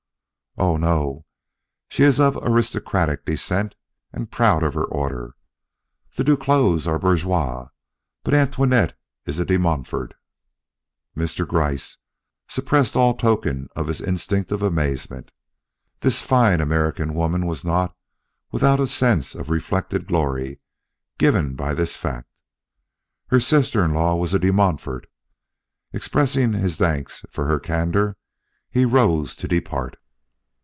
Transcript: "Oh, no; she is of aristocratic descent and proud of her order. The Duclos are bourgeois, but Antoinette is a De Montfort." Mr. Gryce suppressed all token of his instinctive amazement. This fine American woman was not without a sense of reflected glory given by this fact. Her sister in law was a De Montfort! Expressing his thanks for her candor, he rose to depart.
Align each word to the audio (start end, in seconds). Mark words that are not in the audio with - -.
"Oh, 0.57 0.75
no; 0.75 1.23
she 1.87 2.03
is 2.03 2.19
of 2.19 2.35
aristocratic 2.43 3.23
descent 3.23 3.73
and 4.11 4.29
proud 4.29 4.63
of 4.63 4.73
her 4.73 4.83
order. 4.83 5.35
The 6.13 6.25
Duclos 6.25 6.85
are 6.87 6.99
bourgeois, 6.99 7.69
but 8.25 8.33
Antoinette 8.33 8.97
is 9.25 9.39
a 9.39 9.45
De 9.45 9.57
Montfort." 9.57 10.13
Mr. 11.15 11.47
Gryce 11.47 11.99
suppressed 12.49 12.97
all 12.97 13.13
token 13.15 13.69
of 13.77 13.87
his 13.87 14.01
instinctive 14.01 14.61
amazement. 14.61 15.31
This 16.01 16.21
fine 16.21 16.59
American 16.59 17.13
woman 17.13 17.45
was 17.45 17.63
not 17.63 17.95
without 18.51 18.81
a 18.81 18.87
sense 18.87 19.33
of 19.33 19.49
reflected 19.49 20.05
glory 20.05 20.59
given 21.17 21.55
by 21.55 21.73
this 21.73 21.95
fact. 21.95 22.27
Her 23.27 23.39
sister 23.39 23.85
in 23.85 23.93
law 23.93 24.15
was 24.17 24.33
a 24.33 24.39
De 24.39 24.51
Montfort! 24.51 25.07
Expressing 25.93 26.51
his 26.51 26.77
thanks 26.77 27.25
for 27.31 27.45
her 27.47 27.59
candor, 27.59 28.17
he 28.69 28.83
rose 28.83 29.33
to 29.37 29.47
depart. 29.47 29.95